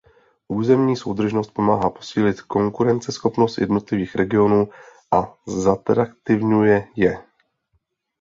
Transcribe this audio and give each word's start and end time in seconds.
Územní 0.47 0.95
soudržnost 0.97 1.51
pomáhá 1.53 1.89
posílit 1.89 2.41
konkurenceschopnost 2.41 3.57
jednotlivých 3.57 4.15
regionů 4.15 4.69
a 5.11 5.33
zatraktivňuje 5.47 6.87
je. 6.95 7.23